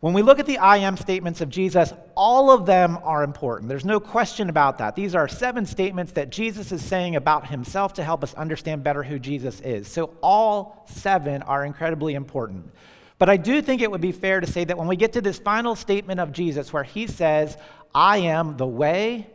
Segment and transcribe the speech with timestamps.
[0.00, 3.68] When we look at the I am statements of Jesus, all of them are important.
[3.68, 4.96] There's no question about that.
[4.96, 9.02] These are seven statements that Jesus is saying about himself to help us understand better
[9.02, 9.88] who Jesus is.
[9.88, 12.72] So, all seven are incredibly important.
[13.18, 15.20] But I do think it would be fair to say that when we get to
[15.20, 17.58] this final statement of Jesus, where he says,
[17.94, 19.26] I am the way,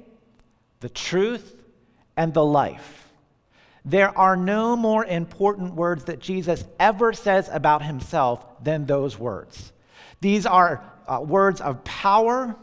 [0.79, 1.61] the truth,
[2.17, 3.11] and the life,
[3.83, 9.71] there are no more important words that Jesus ever says about himself than those words.
[10.25, 12.55] These are uh, words of power,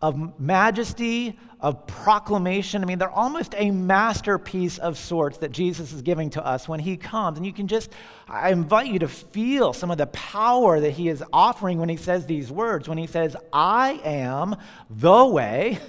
[0.00, 2.80] of majesty, of proclamation.
[2.80, 6.78] I mean, they're almost a masterpiece of sorts that Jesus is giving to us when
[6.78, 7.38] he comes.
[7.38, 7.90] And you can just,
[8.28, 11.96] I invite you to feel some of the power that he is offering when he
[11.96, 12.88] says these words.
[12.88, 14.54] When he says, I am
[14.88, 15.80] the way,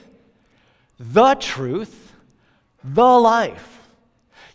[0.99, 2.11] the truth,
[2.83, 3.82] the life.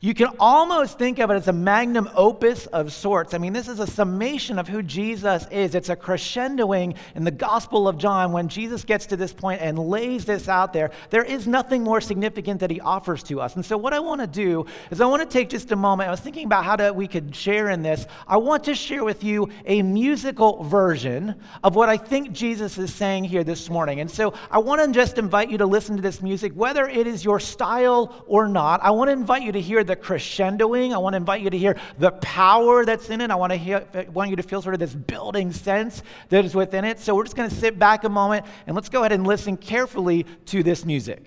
[0.01, 3.35] You can almost think of it as a magnum opus of sorts.
[3.35, 5.75] I mean, this is a summation of who Jesus is.
[5.75, 9.77] It's a crescendoing in the Gospel of John when Jesus gets to this point and
[9.77, 10.93] lays this out there.
[11.11, 13.57] There is nothing more significant that he offers to us.
[13.57, 16.07] And so, what I want to do is I want to take just a moment.
[16.07, 18.07] I was thinking about how to, we could share in this.
[18.29, 22.95] I want to share with you a musical version of what I think Jesus is
[22.95, 23.99] saying here this morning.
[23.99, 27.09] And so, I want to just invite you to listen to this music, whether it
[27.09, 28.81] is your style or not.
[28.81, 30.95] I want to invite you to hear the crescendoing.
[30.95, 33.33] I want to invite you to hear the power that's in it.
[33.33, 36.45] I want, to hear, I want you to feel sort of this building sense that
[36.45, 37.01] is within it.
[37.01, 39.57] So we're just going to sit back a moment and let's go ahead and listen
[39.57, 41.25] carefully to this music.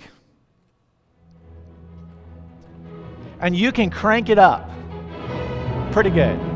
[3.42, 4.70] And you can crank it up
[5.92, 6.51] pretty good.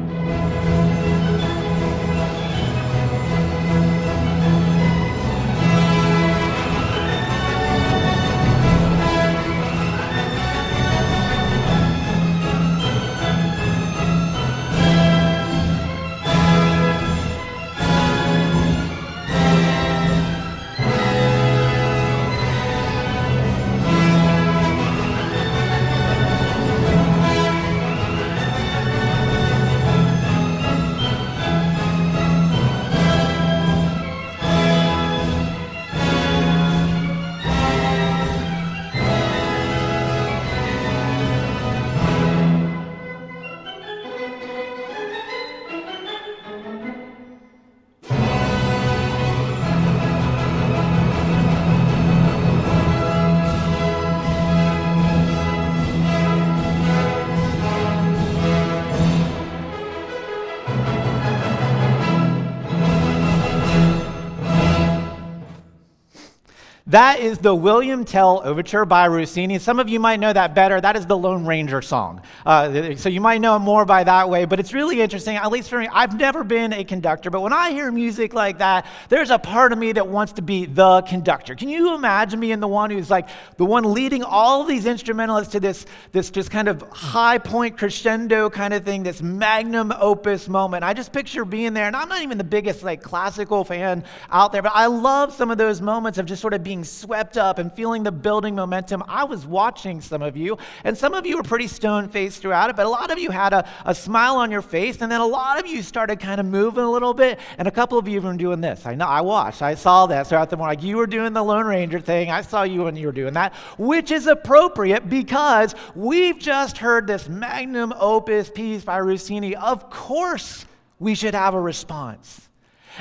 [66.95, 69.59] That is the William Tell Overture by Rossini.
[69.59, 70.79] Some of you might know that better.
[70.79, 72.21] That is the Lone Ranger song.
[72.45, 75.35] Uh, so you might know more by that way, but it's really interesting.
[75.35, 78.59] At least for me, I've never been a conductor, but when I hear music like
[78.59, 81.53] that, there's a part of me that wants to be the conductor.
[81.53, 83.27] Can you imagine being the one who's like
[83.57, 88.49] the one leading all these instrumentalists to this, this just kind of high point crescendo
[88.49, 90.85] kind of thing, this magnum opus moment?
[90.85, 94.53] I just picture being there, and I'm not even the biggest like classical fan out
[94.53, 97.59] there, but I love some of those moments of just sort of being swept up
[97.59, 99.03] and feeling the building momentum.
[99.07, 102.69] I was watching some of you, and some of you were pretty stone faced throughout
[102.69, 105.21] it, but a lot of you had a, a smile on your face, and then
[105.21, 108.07] a lot of you started kind of moving a little bit, and a couple of
[108.07, 108.85] you were doing this.
[108.85, 110.77] I know, I watched, I saw that throughout the morning.
[110.77, 112.31] Like you were doing the Lone Ranger thing.
[112.31, 117.07] I saw you when you were doing that, which is appropriate because we've just heard
[117.07, 119.55] this magnum opus piece by Rossini.
[119.55, 120.65] Of course,
[120.99, 122.49] we should have a response.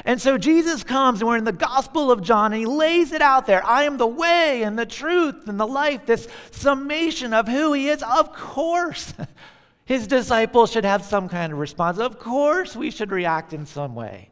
[0.05, 3.23] And so Jesus comes, and we're in the Gospel of John, and he lays it
[3.23, 3.65] out there.
[3.65, 7.89] I am the way and the truth and the life, this summation of who he
[7.89, 8.03] is.
[8.03, 9.15] Of course,
[9.85, 11.99] his disciples should have some kind of response.
[11.99, 14.31] Of course, we should react in some way.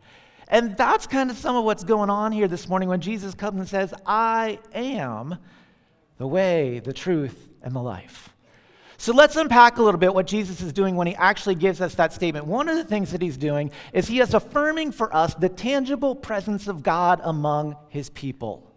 [0.49, 3.59] And that's kind of some of what's going on here this morning when Jesus comes
[3.59, 5.39] and says, I am
[6.19, 8.32] the way, the truth, and the life.
[9.03, 11.97] So let's unpack a little bit what Jesus is doing when he actually gives us
[11.97, 12.47] that statement.
[12.47, 16.15] One of the things that he's doing is he is affirming for us the tangible
[16.15, 18.72] presence of God among his people.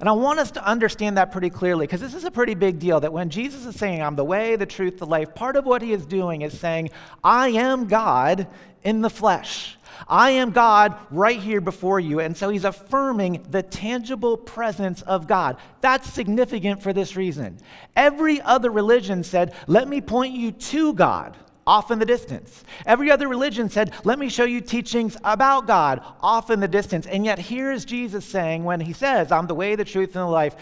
[0.00, 2.78] And I want us to understand that pretty clearly because this is a pretty big
[2.78, 5.66] deal that when Jesus is saying, I'm the way, the truth, the life, part of
[5.66, 6.90] what he is doing is saying,
[7.24, 8.46] I am God
[8.84, 9.76] in the flesh.
[10.06, 12.20] I am God right here before you.
[12.20, 15.56] And so he's affirming the tangible presence of God.
[15.80, 17.58] That's significant for this reason.
[17.96, 21.36] Every other religion said, Let me point you to God
[21.68, 22.64] off in the distance.
[22.86, 27.06] Every other religion said, Let me show you teachings about God off in the distance.
[27.06, 30.24] And yet, here is Jesus saying, when he says, I'm the way, the truth, and
[30.24, 30.56] the life,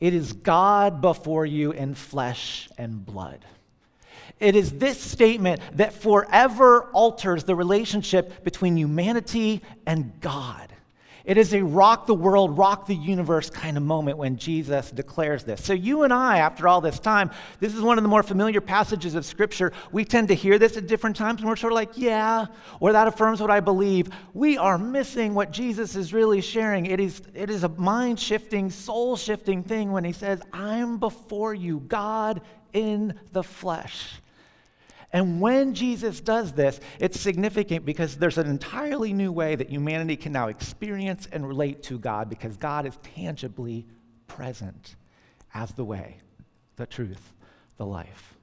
[0.00, 3.44] it is God before you in flesh and blood.
[4.40, 10.72] It is this statement that forever alters the relationship between humanity and God.
[11.28, 15.44] It is a rock the world, rock the universe kind of moment when Jesus declares
[15.44, 15.62] this.
[15.62, 17.30] So, you and I, after all this time,
[17.60, 19.74] this is one of the more familiar passages of Scripture.
[19.92, 22.46] We tend to hear this at different times, and we're sort of like, yeah,
[22.80, 24.08] or that affirms what I believe.
[24.32, 26.86] We are missing what Jesus is really sharing.
[26.86, 31.52] It is, it is a mind shifting, soul shifting thing when he says, I'm before
[31.52, 32.40] you, God
[32.72, 34.14] in the flesh.
[35.12, 40.16] And when Jesus does this, it's significant because there's an entirely new way that humanity
[40.16, 43.86] can now experience and relate to God because God is tangibly
[44.26, 44.96] present
[45.54, 46.18] as the way,
[46.76, 47.32] the truth,
[47.78, 48.38] the life.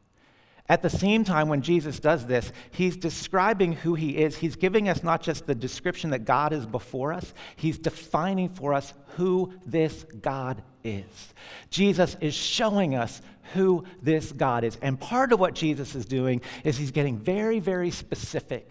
[0.67, 4.35] At the same time, when Jesus does this, he's describing who he is.
[4.35, 8.73] He's giving us not just the description that God is before us, he's defining for
[8.73, 11.33] us who this God is.
[11.69, 13.21] Jesus is showing us
[13.53, 14.77] who this God is.
[14.81, 18.69] And part of what Jesus is doing is he's getting very, very specific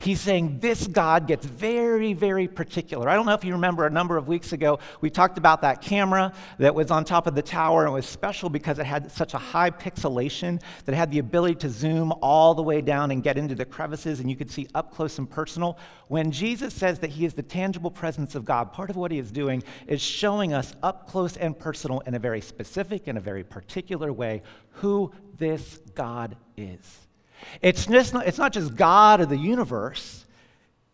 [0.00, 3.08] He's saying this God gets very, very particular.
[3.08, 5.80] I don't know if you remember a number of weeks ago, we talked about that
[5.80, 9.34] camera that was on top of the tower and was special because it had such
[9.34, 13.22] a high pixelation that it had the ability to zoom all the way down and
[13.22, 15.78] get into the crevices and you could see up close and personal.
[16.08, 19.18] When Jesus says that he is the tangible presence of God, part of what he
[19.18, 23.20] is doing is showing us up close and personal in a very specific and a
[23.20, 24.42] very particular way
[24.72, 27.06] who this God is.
[27.60, 30.24] It's, just not, it's not just God of the universe,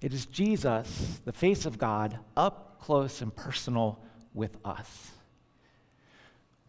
[0.01, 3.99] it is Jesus, the face of God, up close and personal
[4.35, 5.11] with us.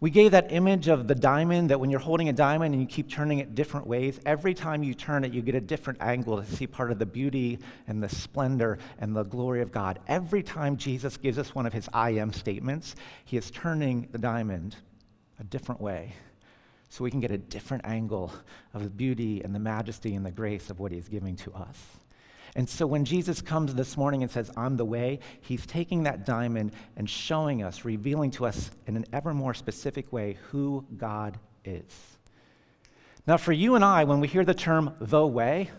[0.01, 2.87] We gave that image of the diamond that when you're holding a diamond and you
[2.87, 6.41] keep turning it different ways, every time you turn it, you get a different angle
[6.41, 9.99] to see part of the beauty and the splendor and the glory of God.
[10.07, 12.95] Every time Jesus gives us one of his I am statements,
[13.25, 14.77] he is turning the diamond
[15.37, 16.13] a different way
[16.89, 18.33] so we can get a different angle
[18.73, 21.77] of the beauty and the majesty and the grace of what he's giving to us.
[22.55, 26.25] And so when Jesus comes this morning and says, I'm the way, he's taking that
[26.25, 31.37] diamond and showing us, revealing to us in an ever more specific way who God
[31.63, 32.17] is.
[33.27, 35.69] Now, for you and I, when we hear the term the way,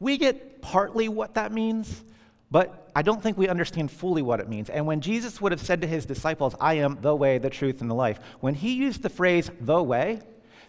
[0.00, 2.02] we get partly what that means,
[2.50, 4.70] but I don't think we understand fully what it means.
[4.70, 7.82] And when Jesus would have said to his disciples, I am the way, the truth,
[7.82, 10.20] and the life, when he used the phrase the way,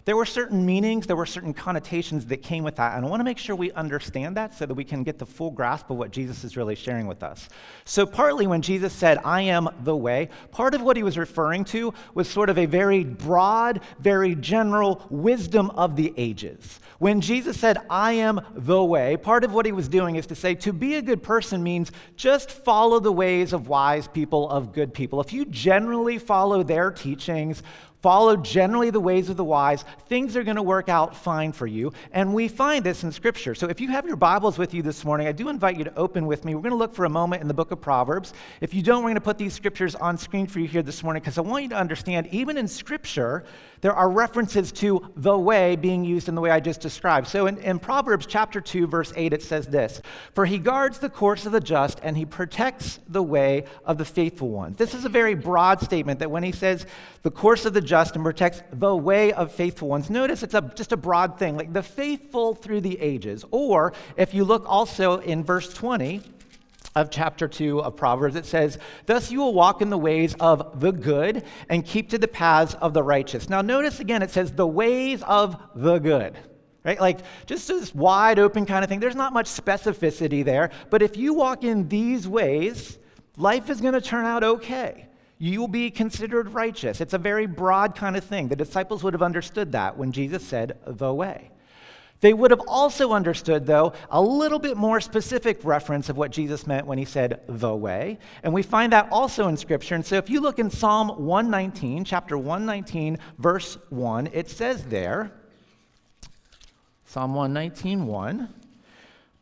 [0.04, 2.96] there were certain meanings, there were certain connotations that came with that.
[2.96, 5.26] And I want to make sure we understand that so that we can get the
[5.26, 7.48] full grasp of what Jesus is really sharing with us.
[7.84, 11.64] So, partly when Jesus said, I am the way, part of what he was referring
[11.66, 16.80] to was sort of a very broad, very general wisdom of the ages.
[16.98, 20.34] When Jesus said, I am the way, part of what he was doing is to
[20.34, 24.74] say, to be a good person means just follow the ways of wise people, of
[24.74, 25.18] good people.
[25.20, 27.62] If you generally follow their teachings,
[28.02, 29.84] Follow generally the ways of the wise.
[30.08, 31.92] Things are going to work out fine for you.
[32.12, 33.54] And we find this in Scripture.
[33.54, 35.94] So if you have your Bibles with you this morning, I do invite you to
[35.96, 36.54] open with me.
[36.54, 38.32] We're going to look for a moment in the book of Proverbs.
[38.62, 41.02] If you don't, we're going to put these scriptures on screen for you here this
[41.02, 43.44] morning because I want you to understand, even in Scripture,
[43.82, 47.28] there are references to the way being used in the way I just described.
[47.28, 50.00] So in, in Proverbs chapter 2, verse 8, it says this
[50.34, 54.04] For he guards the course of the just and he protects the way of the
[54.04, 54.76] faithful ones.
[54.76, 56.86] This is a very broad statement that when he says
[57.22, 60.62] the course of the just and protects the way of faithful ones, notice it's a,
[60.74, 63.44] just a broad thing, like the faithful through the ages.
[63.50, 66.22] Or if you look also in verse 20,
[66.96, 70.80] of chapter 2 of Proverbs, it says, Thus you will walk in the ways of
[70.80, 73.48] the good and keep to the paths of the righteous.
[73.48, 76.36] Now, notice again, it says, the ways of the good.
[76.82, 76.98] Right?
[76.98, 79.00] Like just this wide open kind of thing.
[79.00, 80.70] There's not much specificity there.
[80.88, 82.98] But if you walk in these ways,
[83.36, 85.06] life is going to turn out okay.
[85.42, 87.00] You will be considered righteous.
[87.00, 88.48] It's a very broad kind of thing.
[88.48, 91.50] The disciples would have understood that when Jesus said, the way.
[92.20, 96.66] They would have also understood, though, a little bit more specific reference of what Jesus
[96.66, 98.18] meant when he said the way.
[98.42, 99.94] And we find that also in Scripture.
[99.94, 105.32] And so if you look in Psalm 119, chapter 119, verse 1, it says there,
[107.06, 108.54] Psalm 119, 1,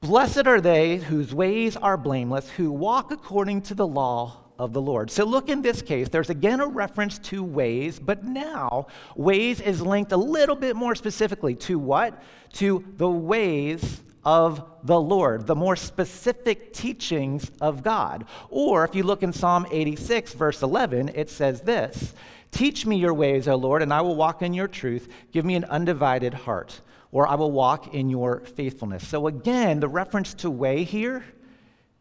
[0.01, 4.81] Blessed are they whose ways are blameless, who walk according to the law of the
[4.81, 5.11] Lord.
[5.11, 9.81] So look in this case, there's again a reference to ways, but now ways is
[9.81, 12.21] linked a little bit more specifically to what?
[12.55, 18.27] To the ways of the Lord, the more specific teachings of God.
[18.51, 22.15] Or if you look in Psalm 86, verse 11, it says this
[22.51, 25.09] Teach me your ways, O Lord, and I will walk in your truth.
[25.33, 26.81] Give me an undivided heart,
[27.13, 29.07] or I will walk in your faithfulness.
[29.07, 31.25] So again, the reference to way here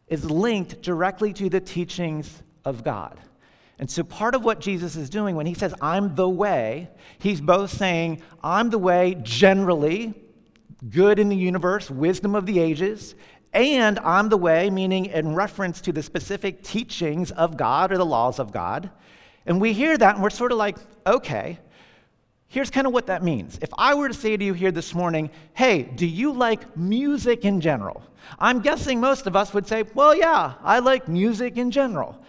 [0.07, 3.19] is linked directly to the teachings of God.
[3.79, 7.39] And so, part of what Jesus is doing when he says, I'm the way, he's
[7.39, 10.13] both saying, I'm the way generally,
[10.89, 13.15] good in the universe, wisdom of the ages,
[13.53, 18.05] and I'm the way, meaning in reference to the specific teachings of God or the
[18.05, 18.89] laws of God.
[19.45, 21.59] And we hear that and we're sort of like, okay,
[22.47, 23.57] here's kind of what that means.
[23.61, 27.45] If I were to say to you here this morning, hey, do you like music
[27.45, 28.03] in general?
[28.39, 32.21] I'm guessing most of us would say, well, yeah, I like music in general.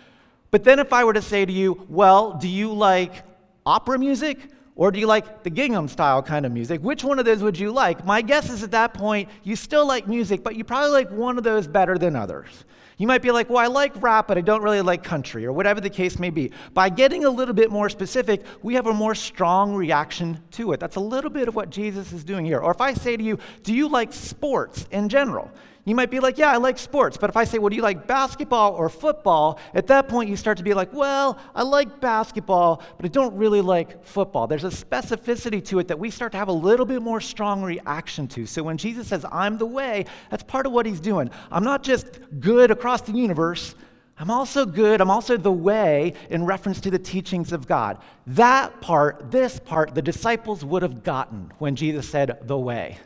[0.50, 3.22] But then if I were to say to you, well, do you like
[3.66, 4.38] opera music?
[4.78, 6.80] Or do you like the Gangnam style kind of music?
[6.80, 8.06] Which one of those would you like?
[8.06, 11.36] My guess is at that point, you still like music, but you probably like one
[11.36, 12.64] of those better than others.
[12.96, 15.52] You might be like, well, I like rap, but I don't really like country, or
[15.52, 16.52] whatever the case may be.
[16.74, 20.78] By getting a little bit more specific, we have a more strong reaction to it.
[20.78, 22.60] That's a little bit of what Jesus is doing here.
[22.60, 25.50] Or if I say to you, do you like sports in general?
[25.88, 27.16] You might be like, yeah, I like sports.
[27.16, 29.58] But if I say, well, do you like basketball or football?
[29.72, 33.34] At that point, you start to be like, well, I like basketball, but I don't
[33.36, 34.46] really like football.
[34.46, 37.62] There's a specificity to it that we start to have a little bit more strong
[37.62, 38.44] reaction to.
[38.44, 41.30] So when Jesus says, I'm the way, that's part of what he's doing.
[41.50, 43.74] I'm not just good across the universe.
[44.18, 45.00] I'm also good.
[45.00, 47.96] I'm also the way in reference to the teachings of God.
[48.26, 52.98] That part, this part, the disciples would have gotten when Jesus said, the way.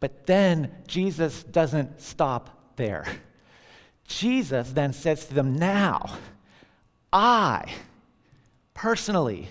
[0.00, 3.06] But then Jesus doesn't stop there.
[4.06, 6.18] Jesus then says to them, Now,
[7.12, 7.72] I,
[8.74, 9.48] personally,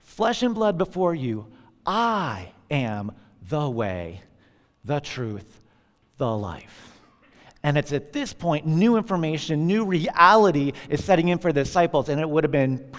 [0.00, 1.46] flesh and blood before you,
[1.84, 3.12] I am
[3.48, 4.20] the way,
[4.84, 5.60] the truth,
[6.18, 6.92] the life.
[7.62, 12.08] And it's at this point, new information, new reality is setting in for the disciples,
[12.08, 12.92] and it would have been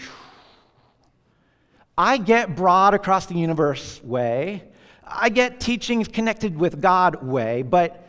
[1.98, 4.64] I get broad across the universe way,
[5.10, 8.04] I get teachings connected with God way, but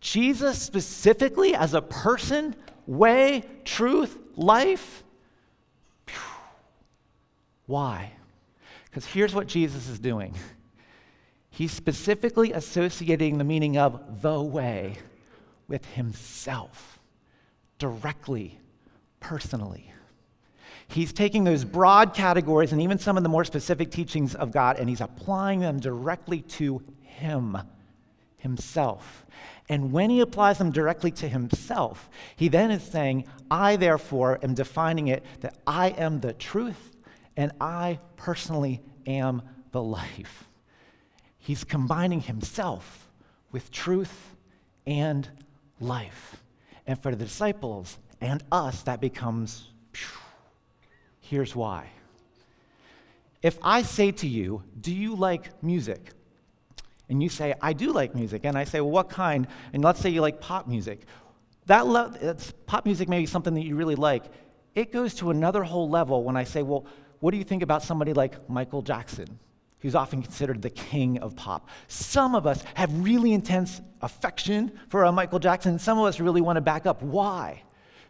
[0.00, 2.54] Jesus specifically as a person,
[2.86, 5.02] way, truth, life?
[7.66, 8.12] Why?
[8.84, 10.34] Because here's what Jesus is doing
[11.50, 14.96] He's specifically associating the meaning of the way
[15.68, 16.98] with Himself,
[17.78, 18.58] directly,
[19.20, 19.92] personally.
[20.88, 24.78] He's taking those broad categories and even some of the more specific teachings of God
[24.78, 27.58] and he's applying them directly to Him,
[28.36, 29.24] Himself.
[29.68, 34.54] And when he applies them directly to himself, he then is saying, I therefore am
[34.54, 36.96] defining it that I am the truth
[37.36, 40.44] and I personally am the life.
[41.38, 43.10] He's combining himself
[43.52, 44.34] with truth
[44.86, 45.28] and
[45.80, 46.42] life.
[46.86, 49.68] And for the disciples and us, that becomes
[51.24, 51.88] Here's why.
[53.42, 56.10] If I say to you, Do you like music?
[57.08, 58.44] And you say, I do like music.
[58.44, 59.46] And I say, Well, what kind?
[59.72, 61.00] And let's say you like pop music.
[61.66, 64.24] That le- pop music may be something that you really like.
[64.74, 66.86] It goes to another whole level when I say, Well,
[67.20, 69.38] what do you think about somebody like Michael Jackson?
[69.80, 71.68] who's often considered the king of pop.
[71.88, 75.78] Some of us have really intense affection for Michael Jackson.
[75.78, 77.02] Some of us really want to back up.
[77.02, 77.62] Why?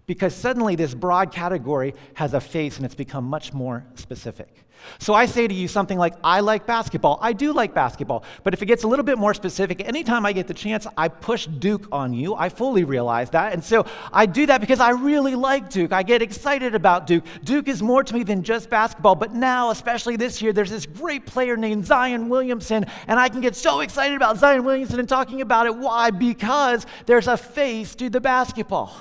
[0.07, 4.65] Because suddenly this broad category has a face and it's become much more specific.
[4.99, 7.19] So I say to you something like, I like basketball.
[7.23, 8.25] I do like basketball.
[8.43, 11.09] But if it gets a little bit more specific, anytime I get the chance, I
[11.09, 12.35] push Duke on you.
[12.35, 13.53] I fully realize that.
[13.53, 15.93] And so I do that because I really like Duke.
[15.93, 17.25] I get excited about Duke.
[17.45, 19.15] Duke is more to me than just basketball.
[19.15, 22.87] But now, especially this year, there's this great player named Zion Williamson.
[23.07, 25.77] And I can get so excited about Zion Williamson and talking about it.
[25.77, 26.11] Why?
[26.11, 28.95] Because there's a face to the basketball.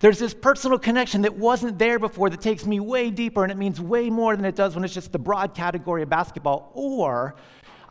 [0.00, 3.58] There's this personal connection that wasn't there before that takes me way deeper, and it
[3.58, 6.70] means way more than it does when it's just the broad category of basketball.
[6.74, 7.34] Or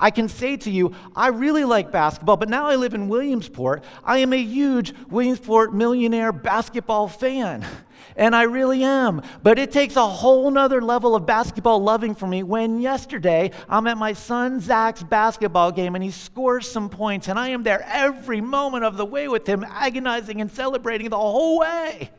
[0.01, 3.83] I can say to you, I really like basketball, but now I live in Williamsport.
[4.03, 7.65] I am a huge Williamsport millionaire basketball fan.
[8.15, 9.21] And I really am.
[9.41, 13.87] But it takes a whole nother level of basketball loving for me when yesterday I'm
[13.87, 17.85] at my son Zach's basketball game and he scores some points, and I am there
[17.87, 22.09] every moment of the way with him, agonizing and celebrating the whole way.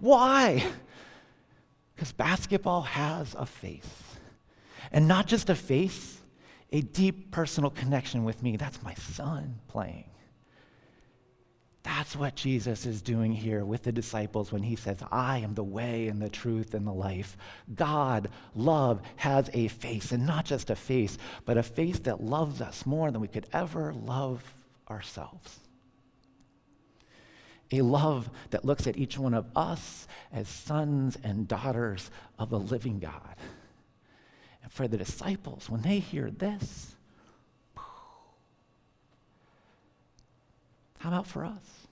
[0.00, 0.64] Why?
[1.94, 4.02] Because basketball has a face.
[4.92, 6.17] And not just a face,
[6.70, 8.56] a deep personal connection with me.
[8.56, 10.10] That's my son playing.
[11.82, 15.64] That's what Jesus is doing here with the disciples when he says, I am the
[15.64, 17.36] way and the truth and the life.
[17.74, 22.60] God, love, has a face, and not just a face, but a face that loves
[22.60, 24.42] us more than we could ever love
[24.90, 25.60] ourselves.
[27.72, 32.58] A love that looks at each one of us as sons and daughters of the
[32.58, 33.36] living God
[34.68, 36.94] for the disciples, when they hear this,
[40.98, 41.86] how about for us?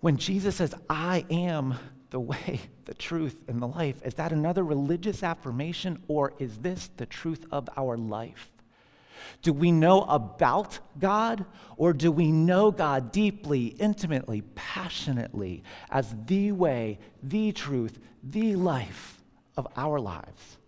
[0.00, 1.74] When Jesus says, I am
[2.10, 6.90] the way, the truth, and the life, is that another religious affirmation, or is this
[6.96, 8.50] the truth of our life?
[9.42, 11.44] Do we know about God,
[11.76, 19.22] or do we know God deeply, intimately, passionately as the way, the truth, the life
[19.56, 20.58] of our lives?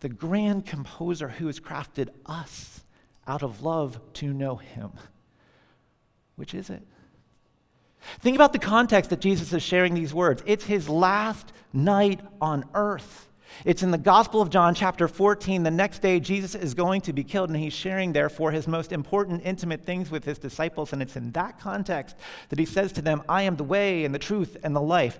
[0.00, 2.84] The grand composer who has crafted us
[3.26, 4.92] out of love to know Him.
[6.36, 6.82] Which is it?
[8.20, 10.42] Think about the context that Jesus is sharing these words.
[10.46, 13.28] It's his last night on earth.
[13.64, 15.62] It's in the Gospel of John, chapter 14.
[15.62, 18.92] The next day, Jesus is going to be killed, and he's sharing, therefore, his most
[18.92, 20.92] important, intimate things with his disciples.
[20.92, 22.16] And it's in that context
[22.50, 25.18] that he says to them, I am the way and the truth and the life.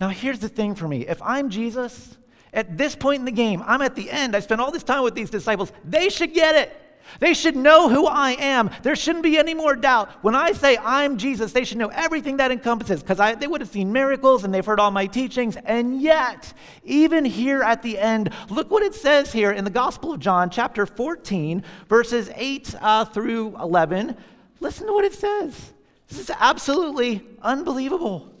[0.00, 2.16] Now, here's the thing for me if I'm Jesus,
[2.52, 5.02] at this point in the game, I'm at the end, I spent all this time
[5.02, 6.78] with these disciples, they should get it.
[7.18, 8.70] They should know who I am.
[8.82, 10.10] There shouldn't be any more doubt.
[10.22, 13.70] When I say I'm Jesus, they should know everything that encompasses because they would have
[13.70, 15.56] seen miracles and they've heard all my teachings.
[15.64, 16.52] And yet,
[16.84, 20.50] even here at the end, look what it says here in the Gospel of John,
[20.50, 24.16] chapter 14, verses 8 uh, through 11.
[24.60, 25.72] Listen to what it says.
[26.08, 28.32] This is absolutely unbelievable.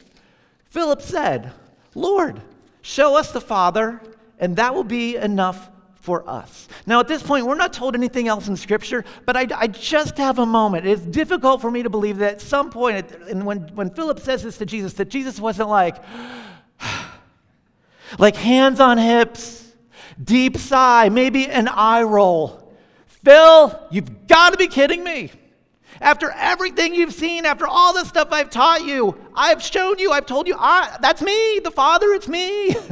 [0.70, 1.52] Philip said,
[1.94, 2.40] Lord,
[2.82, 4.00] show us the Father,
[4.38, 5.70] and that will be enough
[6.02, 6.68] for us.
[6.84, 10.18] Now, at this point, we're not told anything else in Scripture, but I, I just
[10.18, 10.84] have a moment.
[10.84, 14.42] It's difficult for me to believe that at some point, and when, when Philip says
[14.42, 15.96] this to Jesus, that Jesus wasn't like,
[18.18, 19.72] like hands on hips,
[20.22, 22.74] deep sigh, maybe an eye roll.
[23.06, 25.30] Phil, you've got to be kidding me.
[26.00, 30.26] After everything you've seen, after all the stuff I've taught you, I've shown you, I've
[30.26, 32.74] told you, I, that's me, the Father, it's me.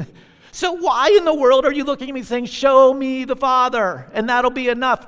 [0.53, 4.11] So, why in the world are you looking at me saying, Show me the Father,
[4.13, 5.07] and that'll be enough?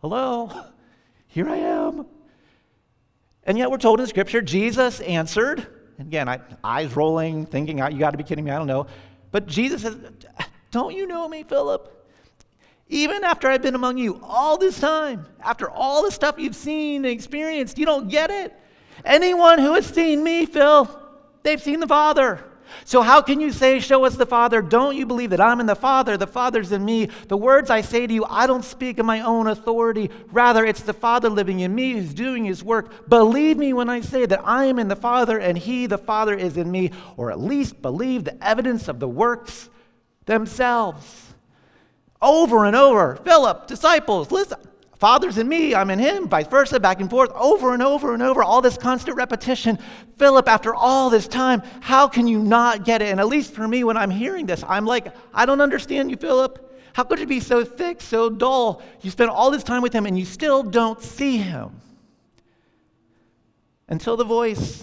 [0.00, 0.50] Hello,
[1.28, 2.06] here I am.
[3.44, 5.66] And yet, we're told in Scripture, Jesus answered.
[5.98, 8.86] Again, I, eyes rolling, thinking, You got to be kidding me, I don't know.
[9.30, 9.96] But Jesus says,
[10.70, 12.03] Don't you know me, Philip?
[12.88, 17.04] Even after I've been among you all this time, after all the stuff you've seen
[17.04, 18.52] and experienced, you don't get it.
[19.04, 20.88] Anyone who has seen me, Phil,
[21.42, 22.44] they've seen the Father.
[22.84, 24.60] So, how can you say, Show us the Father?
[24.60, 27.08] Don't you believe that I'm in the Father, the Father's in me?
[27.28, 30.10] The words I say to you, I don't speak in my own authority.
[30.30, 33.08] Rather, it's the Father living in me who's doing his work.
[33.08, 36.34] Believe me when I say that I am in the Father and he, the Father,
[36.34, 39.68] is in me, or at least believe the evidence of the works
[40.26, 41.23] themselves.
[42.24, 44.58] Over and over, Philip, disciples, listen.
[44.96, 48.22] Father's in me, I'm in him, vice versa, back and forth, over and over and
[48.22, 49.78] over, all this constant repetition.
[50.16, 53.10] Philip, after all this time, how can you not get it?
[53.10, 56.16] And at least for me, when I'm hearing this, I'm like, I don't understand you,
[56.16, 56.80] Philip.
[56.94, 58.80] How could you be so thick, so dull?
[59.02, 61.78] You spend all this time with him and you still don't see him.
[63.86, 64.82] Until the voice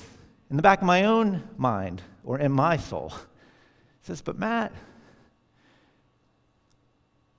[0.51, 3.11] in the back of my own mind or in my soul
[4.03, 4.71] says, But Matt,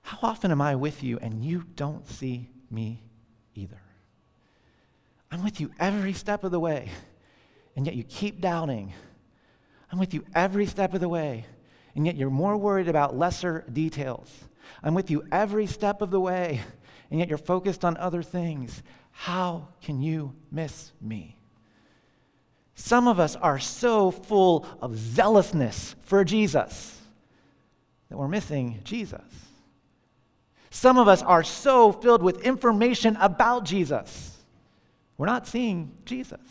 [0.03, 3.01] how often am I with you and you don't see me
[3.55, 3.81] either.
[5.31, 6.89] I'm with you every step of the way,
[7.75, 8.93] and yet you keep doubting.
[9.91, 11.45] I'm with you every step of the way,
[11.95, 14.31] and yet you're more worried about lesser details.
[14.83, 16.61] I'm with you every step of the way,
[17.09, 18.83] and yet you're focused on other things.
[19.11, 21.37] How can you miss me?
[22.75, 26.99] Some of us are so full of zealousness for Jesus
[28.09, 29.21] that we're missing Jesus.
[30.73, 34.39] Some of us are so filled with information about Jesus,
[35.19, 36.41] we're not seeing Jesus.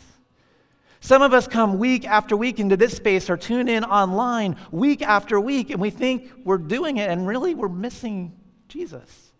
[1.01, 5.01] Some of us come week after week into this space or tune in online week
[5.01, 8.31] after week, and we think we're doing it, and really we're missing
[8.69, 9.33] Jesus.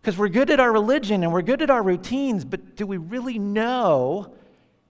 [0.00, 2.98] Because we're good at our religion and we're good at our routines, but do we
[2.98, 4.32] really know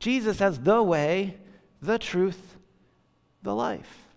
[0.01, 1.39] Jesus as the way,
[1.81, 2.59] the truth,
[3.43, 4.08] the life?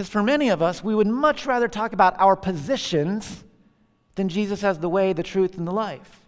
[0.00, 3.44] Because for many of us, we would much rather talk about our positions
[4.14, 6.24] than Jesus as the way, the truth, and the life.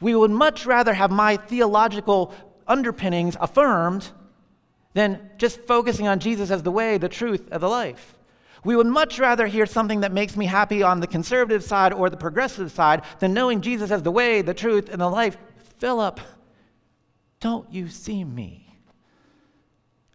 [0.00, 2.32] We would much rather have my theological
[2.66, 4.08] underpinnings affirmed
[4.94, 8.16] than just focusing on Jesus as the way, the truth, and the life.
[8.64, 12.08] We would much rather hear something that makes me happy on the conservative side or
[12.08, 15.36] the progressive side than knowing Jesus as the way, the truth, and the life.
[15.76, 16.18] Philip,
[17.40, 18.74] don't you see me?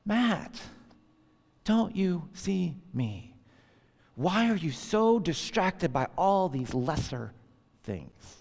[0.03, 0.60] Matt,
[1.67, 3.36] don't you see me?
[4.15, 7.34] Why are you so distracted by all these lesser
[7.84, 8.38] things?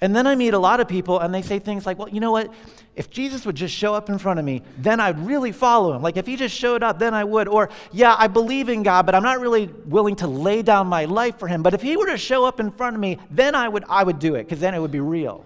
[0.00, 2.20] And then I meet a lot of people and they say things like, well, you
[2.20, 2.54] know what?
[2.94, 6.00] If Jesus would just show up in front of me, then I'd really follow him.
[6.00, 7.48] Like if he just showed up, then I would.
[7.48, 11.04] Or, yeah, I believe in God, but I'm not really willing to lay down my
[11.04, 11.64] life for him.
[11.64, 14.04] But if he were to show up in front of me, then I would, I
[14.04, 15.44] would do it because then it would be real.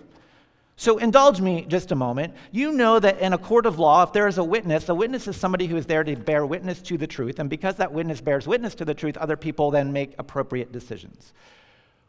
[0.77, 2.35] So, indulge me just a moment.
[2.51, 5.29] You know that in a court of law, if there is a witness, a witness
[5.29, 7.39] is somebody who is there to bear witness to the truth.
[7.39, 11.35] And because that witness bears witness to the truth, other people then make appropriate decisions.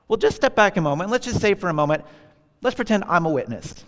[0.08, 1.10] Well, just step back a moment.
[1.10, 2.04] Let's just say for a moment,
[2.62, 3.84] let's pretend I'm a witness.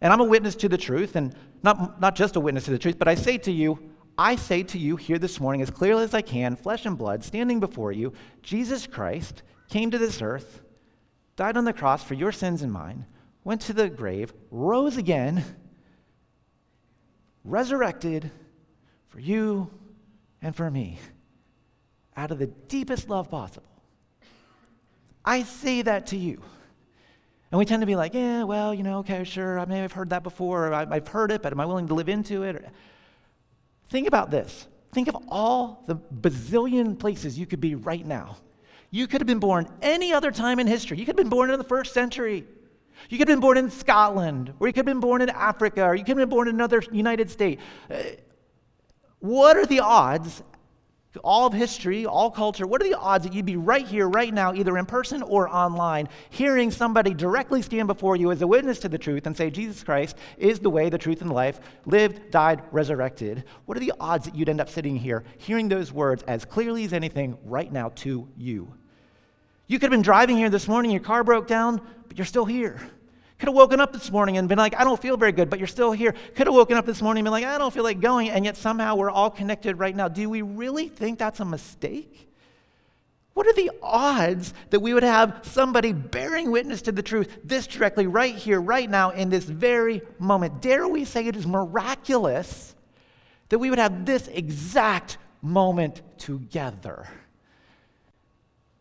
[0.00, 2.78] And I'm a witness to the truth, and not, not just a witness to the
[2.78, 3.78] truth, but I say to you,
[4.16, 7.24] I say to you here this morning, as clearly as I can, flesh and blood,
[7.24, 10.60] standing before you, Jesus Christ came to this earth,
[11.36, 13.06] died on the cross for your sins and mine,
[13.48, 15.42] went to the grave, rose again,
[17.44, 18.30] resurrected
[19.06, 19.70] for you
[20.42, 20.98] and for me,
[22.14, 23.66] out of the deepest love possible.
[25.24, 26.42] I say that to you.
[27.50, 29.92] And we tend to be like, yeah, well, you know, okay, sure, I may have
[29.92, 32.68] heard that before, or I've heard it, but am I willing to live into it?
[33.88, 34.68] Think about this.
[34.92, 38.36] Think of all the bazillion places you could be right now.
[38.90, 40.98] You could have been born any other time in history.
[40.98, 42.44] You could have been born in the first century.
[43.08, 45.84] You could have been born in Scotland, or you could have been born in Africa,
[45.84, 47.60] or you could have been born in another United State.
[47.90, 47.96] Uh,
[49.20, 50.42] what are the odds
[51.24, 54.32] all of history, all culture, what are the odds that you'd be right here, right
[54.32, 58.78] now, either in person or online, hearing somebody directly stand before you as a witness
[58.80, 62.30] to the truth and say, Jesus Christ is the way, the truth, and life, lived,
[62.30, 63.44] died, resurrected?
[63.66, 66.84] What are the odds that you'd end up sitting here hearing those words as clearly
[66.84, 68.74] as anything right now to you?
[69.68, 72.46] You could have been driving here this morning, your car broke down, but you're still
[72.46, 72.80] here.
[73.38, 75.60] Could have woken up this morning and been like, I don't feel very good, but
[75.60, 76.12] you're still here.
[76.34, 78.44] Could have woken up this morning and been like, I don't feel like going, and
[78.44, 80.08] yet somehow we're all connected right now.
[80.08, 82.30] Do we really think that's a mistake?
[83.34, 87.68] What are the odds that we would have somebody bearing witness to the truth this
[87.68, 90.60] directly, right here, right now, in this very moment?
[90.60, 92.74] Dare we say it is miraculous
[93.50, 97.06] that we would have this exact moment together?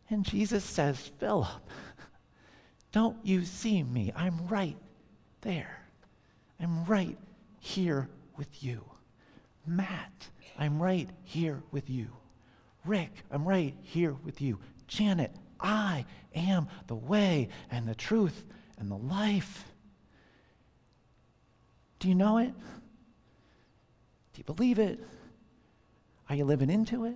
[0.09, 1.69] And Jesus says, Philip,
[2.91, 4.11] don't you see me?
[4.15, 4.77] I'm right
[5.41, 5.79] there.
[6.59, 7.17] I'm right
[7.59, 8.83] here with you.
[9.65, 12.07] Matt, I'm right here with you.
[12.85, 14.57] Rick, I'm right here with you.
[14.87, 18.45] Janet, I am the way and the truth
[18.79, 19.65] and the life.
[21.99, 22.53] Do you know it?
[24.33, 24.99] Do you believe it?
[26.29, 27.15] Are you living into it?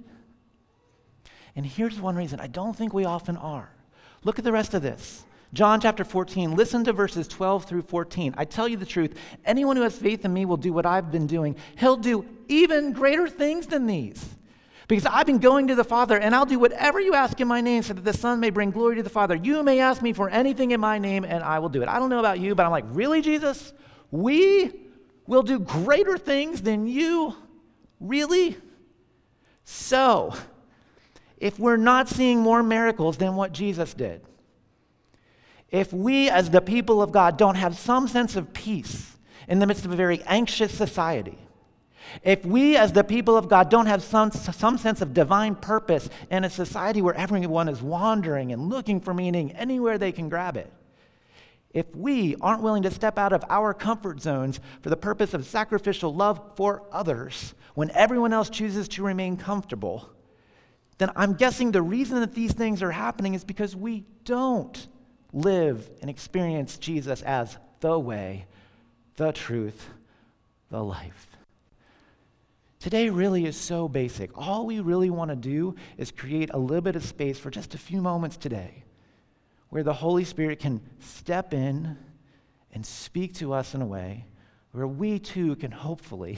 [1.55, 3.69] And here's one reason I don't think we often are.
[4.23, 5.23] Look at the rest of this.
[5.53, 8.35] John chapter 14, listen to verses 12 through 14.
[8.37, 11.11] I tell you the truth, anyone who has faith in me will do what I've
[11.11, 11.57] been doing.
[11.77, 14.25] He'll do even greater things than these.
[14.87, 17.61] Because I've been going to the Father, and I'll do whatever you ask in my
[17.61, 19.35] name so that the Son may bring glory to the Father.
[19.35, 21.89] You may ask me for anything in my name, and I will do it.
[21.89, 23.73] I don't know about you, but I'm like, really, Jesus?
[24.09, 24.71] We
[25.27, 27.35] will do greater things than you?
[27.99, 28.57] Really?
[29.63, 30.33] So,
[31.41, 34.21] if we're not seeing more miracles than what Jesus did,
[35.71, 39.65] if we, as the people of God, don't have some sense of peace in the
[39.65, 41.39] midst of a very anxious society,
[42.23, 46.09] if we, as the people of God, don't have some, some sense of divine purpose
[46.29, 50.57] in a society where everyone is wandering and looking for meaning anywhere they can grab
[50.57, 50.71] it,
[51.73, 55.45] if we aren't willing to step out of our comfort zones for the purpose of
[55.47, 60.09] sacrificial love for others when everyone else chooses to remain comfortable,
[61.01, 64.87] then I'm guessing the reason that these things are happening is because we don't
[65.33, 68.45] live and experience Jesus as the way,
[69.15, 69.89] the truth,
[70.69, 71.25] the life.
[72.79, 74.37] Today really is so basic.
[74.37, 77.73] All we really want to do is create a little bit of space for just
[77.73, 78.83] a few moments today
[79.69, 81.97] where the Holy Spirit can step in
[82.73, 84.25] and speak to us in a way
[84.71, 86.37] where we too can hopefully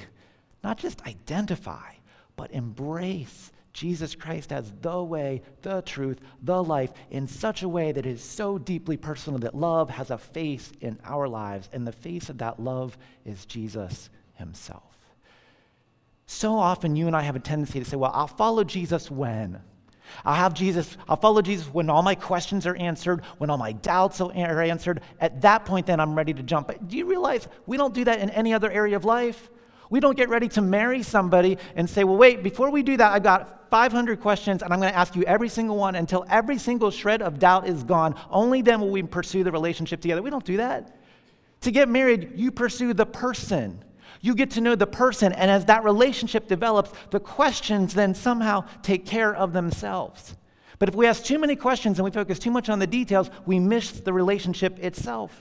[0.63, 1.91] not just identify,
[2.37, 7.91] but embrace Jesus Christ as the way, the truth, the life in such a way
[7.91, 11.91] that is so deeply personal that love has a face in our lives, and the
[11.91, 14.83] face of that love is Jesus himself.
[16.27, 19.59] So often, you and I have a tendency to say, Well, I'll follow Jesus when?
[20.23, 23.71] I'll have Jesus, I'll follow Jesus when all my questions are answered, when all my
[23.71, 25.01] doubts are answered.
[25.19, 26.67] At that point, then I'm ready to jump.
[26.67, 29.49] But do you realize we don't do that in any other area of life?
[29.93, 33.13] We don't get ready to marry somebody and say, well, wait, before we do that,
[33.13, 36.57] I've got 500 questions and I'm going to ask you every single one until every
[36.57, 38.15] single shred of doubt is gone.
[38.31, 40.23] Only then will we pursue the relationship together.
[40.23, 40.97] We don't do that.
[41.61, 43.85] To get married, you pursue the person.
[44.19, 48.65] You get to know the person, and as that relationship develops, the questions then somehow
[48.81, 50.35] take care of themselves.
[50.79, 53.29] But if we ask too many questions and we focus too much on the details,
[53.45, 55.39] we miss the relationship itself.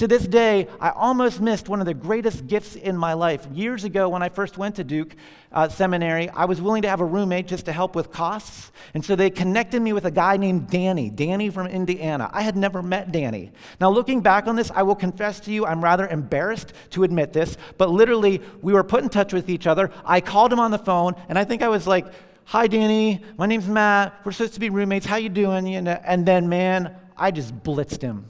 [0.00, 3.46] To this day, I almost missed one of the greatest gifts in my life.
[3.52, 5.14] Years ago, when I first went to Duke
[5.52, 8.72] uh, Seminary, I was willing to have a roommate just to help with costs.
[8.94, 12.30] And so they connected me with a guy named Danny, Danny from Indiana.
[12.32, 13.52] I had never met Danny.
[13.78, 17.34] Now, looking back on this, I will confess to you, I'm rather embarrassed to admit
[17.34, 19.90] this, but literally, we were put in touch with each other.
[20.06, 22.06] I called him on the phone, and I think I was like,
[22.46, 24.14] hi, Danny, my name's Matt.
[24.24, 25.04] We're supposed to be roommates.
[25.04, 25.76] How you doing?
[25.76, 28.24] And then, man, I just blitzed him.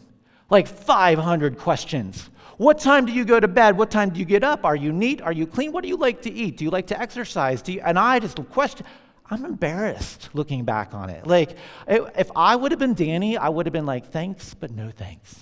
[0.51, 2.29] Like 500 questions.
[2.57, 3.79] What time do you go to bed?
[3.79, 4.67] What time do you get up?
[4.67, 5.23] Are you neat?
[5.23, 5.73] Are you clean?
[5.73, 6.59] What do you like to eat?
[6.59, 7.63] Do you like to exercise?
[7.63, 8.85] Do you, and I just question.
[9.31, 11.27] I'm embarrassed looking back on it.
[11.27, 14.91] Like, if I would have been Danny, I would have been like, thanks, but no
[14.91, 15.39] thanks.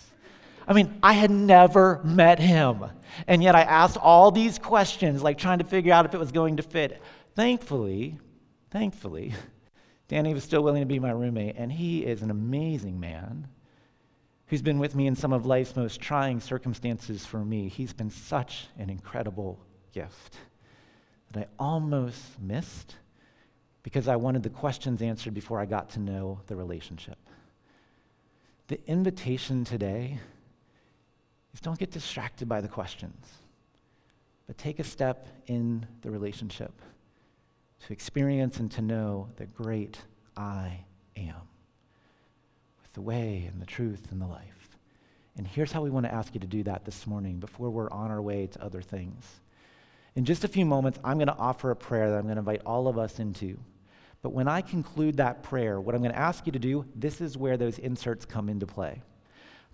[0.68, 2.84] I mean, I had never met him.
[3.26, 6.30] And yet I asked all these questions, like trying to figure out if it was
[6.30, 7.02] going to fit.
[7.34, 8.18] Thankfully,
[8.70, 9.32] thankfully,
[10.08, 13.48] Danny was still willing to be my roommate, and he is an amazing man
[14.48, 17.68] who's been with me in some of life's most trying circumstances for me.
[17.68, 19.58] He's been such an incredible
[19.92, 20.36] gift
[21.30, 22.96] that I almost missed
[23.82, 27.18] because I wanted the questions answered before I got to know the relationship.
[28.68, 30.18] The invitation today
[31.52, 33.26] is don't get distracted by the questions,
[34.46, 36.72] but take a step in the relationship
[37.86, 39.98] to experience and to know the great
[40.36, 40.84] I
[41.16, 41.48] am
[42.92, 44.58] the way and the truth and the life.
[45.36, 47.90] And here's how we want to ask you to do that this morning before we're
[47.90, 49.24] on our way to other things.
[50.16, 52.40] In just a few moments, I'm going to offer a prayer that I'm going to
[52.40, 53.58] invite all of us into.
[54.20, 57.20] But when I conclude that prayer, what I'm going to ask you to do, this
[57.20, 59.00] is where those inserts come into play.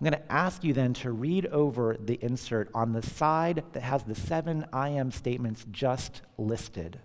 [0.00, 3.82] I'm going to ask you then to read over the insert on the side that
[3.82, 6.98] has the seven I am statements just listed.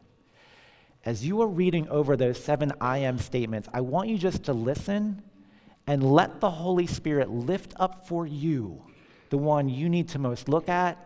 [1.06, 4.54] As you are reading over those seven I am statements, I want you just to
[4.54, 5.24] listen
[5.89, 8.80] and let the Holy Spirit lift up for you
[9.32, 11.04] the one you need to most look at,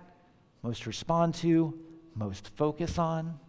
[0.62, 1.74] most respond to,
[2.16, 3.40] most focus on.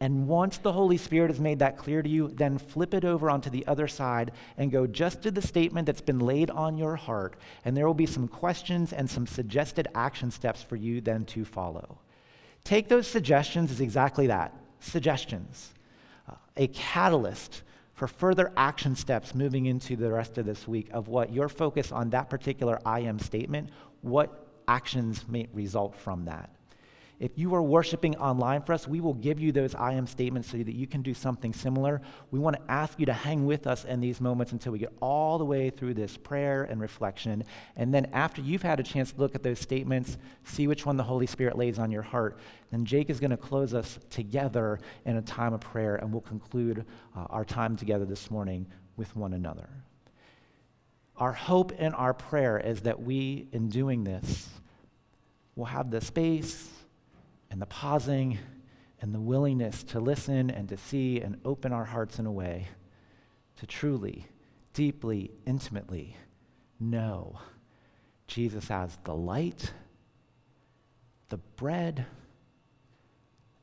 [0.00, 3.30] And once the Holy Spirit has made that clear to you, then flip it over
[3.30, 6.96] onto the other side and go just to the statement that's been laid on your
[6.96, 7.36] heart.
[7.64, 11.44] And there will be some questions and some suggested action steps for you then to
[11.44, 12.00] follow.
[12.64, 15.72] Take those suggestions as exactly that suggestions,
[16.28, 17.62] uh, a catalyst
[17.96, 21.90] for further action steps moving into the rest of this week of what your focus
[21.90, 23.70] on that particular I am statement,
[24.02, 26.50] what actions may result from that.
[27.18, 30.50] If you are worshiping online for us, we will give you those I am statements
[30.50, 32.02] so that you can do something similar.
[32.30, 34.92] We want to ask you to hang with us in these moments until we get
[35.00, 37.44] all the way through this prayer and reflection.
[37.74, 40.98] And then, after you've had a chance to look at those statements, see which one
[40.98, 42.38] the Holy Spirit lays on your heart,
[42.70, 46.20] then Jake is going to close us together in a time of prayer, and we'll
[46.20, 46.84] conclude
[47.16, 48.66] uh, our time together this morning
[48.98, 49.70] with one another.
[51.16, 54.50] Our hope and our prayer is that we, in doing this,
[55.54, 56.75] will have the space
[57.56, 58.36] and the pausing
[59.00, 62.68] and the willingness to listen and to see and open our hearts in a way
[63.56, 64.26] to truly,
[64.74, 66.14] deeply, intimately
[66.78, 67.38] know
[68.26, 69.72] Jesus as the light,
[71.30, 72.04] the bread,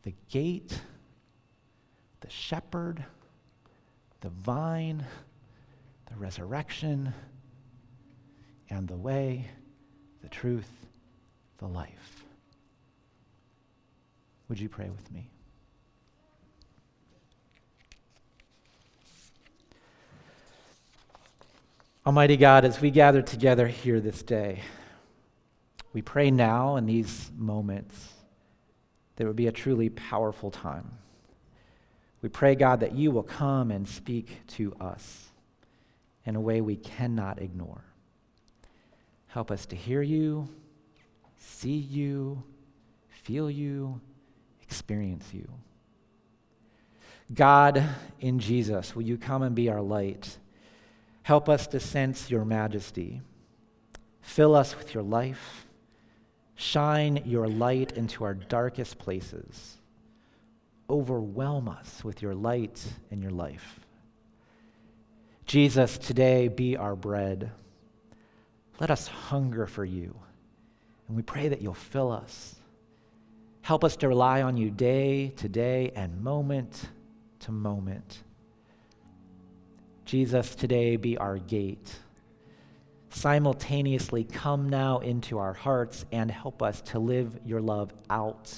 [0.01, 0.81] the gate,
[2.21, 3.05] the shepherd,
[4.21, 5.05] the vine,
[6.09, 7.13] the resurrection,
[8.71, 9.45] and the way,
[10.23, 10.87] the truth,
[11.59, 12.22] the life.
[14.49, 15.29] Would you pray with me?
[22.05, 24.59] Almighty God, as we gather together here this day,
[25.93, 30.91] we pray now in these moments that there would be a truly powerful time.
[32.21, 35.27] We pray, God, that you will come and speak to us
[36.25, 37.83] in a way we cannot ignore.
[39.27, 40.47] Help us to hear you,
[41.37, 42.43] see you,
[43.09, 44.01] feel you,
[44.73, 45.47] experience you.
[47.31, 47.87] God,
[48.19, 50.39] in Jesus, will you come and be our light?
[51.21, 53.21] Help us to sense your majesty.
[54.21, 55.67] Fill us with your life.
[56.55, 59.77] Shine your light into our darkest places.
[60.89, 63.79] Overwhelm us with your light and your life.
[65.45, 67.51] Jesus, today be our bread.
[68.79, 70.15] Let us hunger for you.
[71.07, 72.55] And we pray that you'll fill us.
[73.63, 76.89] Help us to rely on you day to day and moment
[77.39, 78.23] to moment.
[80.03, 81.97] Jesus, today be our gate.
[83.09, 88.53] Simultaneously come now into our hearts and help us to live your love out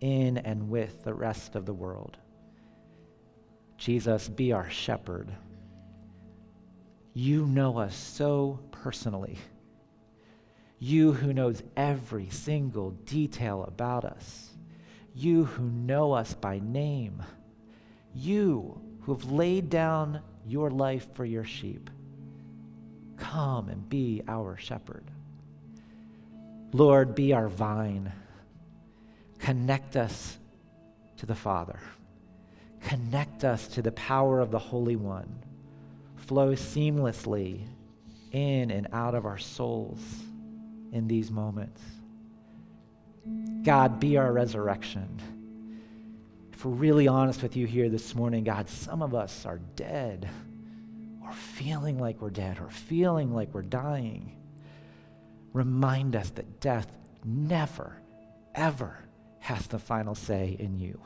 [0.00, 2.16] in and with the rest of the world.
[3.76, 5.34] Jesus, be our shepherd.
[7.12, 9.36] You know us so personally
[10.84, 14.50] you who knows every single detail about us.
[15.14, 17.22] You who know us by name.
[18.14, 21.88] You who have laid down your life for your sheep.
[23.16, 25.04] Come and be our shepherd.
[26.74, 28.12] Lord, be our vine.
[29.38, 30.36] Connect us
[31.16, 31.80] to the Father.
[32.82, 35.42] connect us to the power of the Holy One,
[36.16, 37.62] flow seamlessly
[38.32, 40.02] in and out of our souls
[40.94, 41.82] in these moments.
[43.62, 45.20] God, be our resurrection.
[46.52, 50.28] If we're really honest with you here this morning, God, some of us are dead
[51.22, 54.36] or feeling like we're dead or feeling like we're dying.
[55.52, 56.86] Remind us that death
[57.24, 57.96] never,
[58.54, 58.98] ever
[59.40, 61.00] has the final say in you.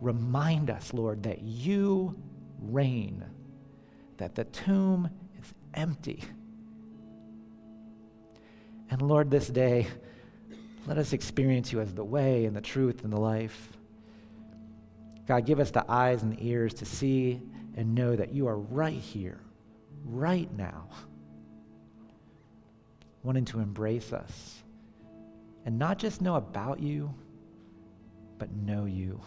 [0.00, 2.16] Remind us, Lord, that you
[2.60, 3.24] reign,
[4.18, 6.22] that the tomb is empty.
[8.90, 9.86] And Lord, this day,
[10.86, 13.68] let us experience you as the way and the truth and the life.
[15.26, 17.40] God, give us the eyes and the ears to see
[17.76, 19.40] and know that you are right here,
[20.04, 20.88] right now,
[23.22, 24.62] wanting to embrace us
[25.64, 27.14] and not just know about you,
[28.38, 29.20] but know you.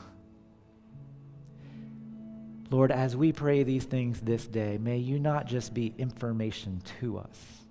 [2.69, 7.19] Lord, as we pray these things this day, may you not just be information to
[7.19, 7.62] us.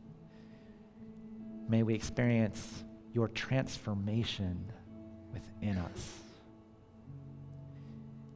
[1.68, 4.70] May we experience your transformation
[5.32, 6.12] within us.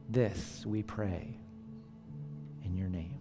[0.09, 1.37] This we pray
[2.63, 3.16] in your name.